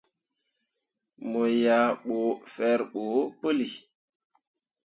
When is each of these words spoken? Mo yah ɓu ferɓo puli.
Mo 1.29 1.41
yah 1.63 1.87
ɓu 2.05 2.19
ferɓo 2.53 3.03
puli. 3.39 3.67